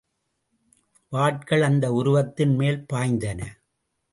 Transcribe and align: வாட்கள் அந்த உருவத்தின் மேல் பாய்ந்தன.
வாட்கள் 1.11 1.61
அந்த 1.61 1.91
உருவத்தின் 1.91 2.55
மேல் 2.55 2.85
பாய்ந்தன. 2.93 3.41